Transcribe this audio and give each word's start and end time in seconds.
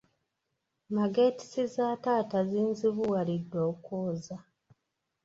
Mageetisi 0.95 1.61
za 1.75 1.87
taata 2.03 2.39
zinzibuwalidde 2.49 3.59
okwoza. 3.71 4.37